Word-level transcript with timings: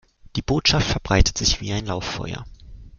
Die 0.35 0.41
Botschaft 0.41 0.87
verbreitet 0.89 1.37
sich 1.37 1.61
wie 1.61 1.71
ein 1.73 1.85
Lauffeuer. 1.85 2.43